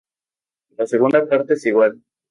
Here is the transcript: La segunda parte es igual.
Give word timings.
La 0.77 0.87
segunda 0.87 1.27
parte 1.29 1.53
es 1.53 1.65
igual. 1.67 2.01